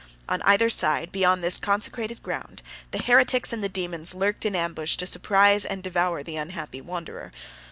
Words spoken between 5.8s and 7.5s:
devour the unhappy wanderer.